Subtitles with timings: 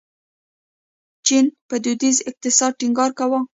[1.25, 3.39] چین په دودیز اقتصاد ټینګار کاوه.